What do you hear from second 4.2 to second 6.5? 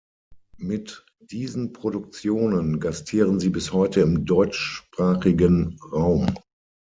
deutschsprachigen Raum.